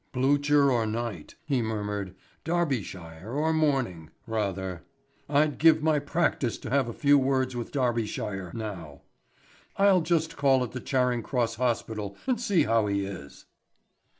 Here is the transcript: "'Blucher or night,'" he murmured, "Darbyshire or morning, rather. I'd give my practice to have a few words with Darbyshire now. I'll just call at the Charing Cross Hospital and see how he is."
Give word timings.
"'Blucher 0.13 0.71
or 0.71 0.87
night,'" 0.87 1.35
he 1.45 1.61
murmured, 1.61 2.15
"Darbyshire 2.43 3.35
or 3.35 3.53
morning, 3.53 4.09
rather. 4.25 4.81
I'd 5.29 5.59
give 5.59 5.83
my 5.83 5.99
practice 5.99 6.57
to 6.57 6.71
have 6.71 6.89
a 6.89 6.91
few 6.91 7.19
words 7.19 7.55
with 7.55 7.71
Darbyshire 7.71 8.51
now. 8.55 9.03
I'll 9.77 10.01
just 10.01 10.37
call 10.37 10.63
at 10.63 10.71
the 10.71 10.79
Charing 10.79 11.21
Cross 11.21 11.53
Hospital 11.57 12.17
and 12.25 12.41
see 12.41 12.63
how 12.63 12.87
he 12.87 13.05
is." 13.05 13.45